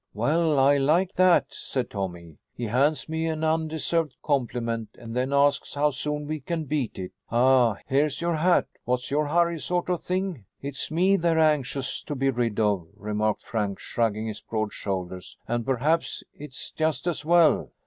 [0.15, 2.39] "Well, I like that," said Tommy.
[2.55, 7.11] "He hands me an undeserved compliment and then asks how soon we can beat it.
[7.29, 12.15] A 'here's your hat, what's your hurry' sort of thing." "It's me they're anxious to
[12.15, 17.23] be rid of," remarked Frank, shrugging his broad shoulders, "and perhaps it is just as
[17.23, 17.69] well."